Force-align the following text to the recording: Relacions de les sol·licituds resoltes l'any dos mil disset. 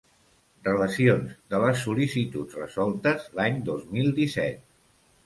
Relacions 0.67 1.35
de 1.53 1.59
les 1.63 1.77
sol·licituds 1.87 2.55
resoltes 2.61 3.29
l'any 3.41 3.61
dos 3.69 3.85
mil 3.99 4.11
disset. 4.23 4.65